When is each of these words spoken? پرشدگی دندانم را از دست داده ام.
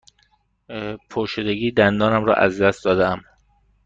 پرشدگی 1.09 1.71
دندانم 1.71 2.25
را 2.25 2.33
از 2.33 2.61
دست 2.61 2.85
داده 2.85 3.07
ام. 3.07 3.21